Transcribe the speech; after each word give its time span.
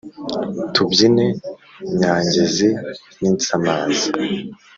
tubyine 0.73 1.25
nyangezi 1.99 2.69
n'insamaza. 3.19 4.07